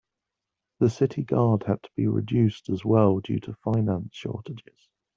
The 0.79 0.89
city 0.89 1.21
guard 1.21 1.65
had 1.67 1.83
to 1.83 1.89
be 1.95 2.07
reduced 2.07 2.69
as 2.69 2.83
well 2.83 3.19
due 3.19 3.39
to 3.41 3.53
finance 3.53 4.15
shortages. 4.15 4.87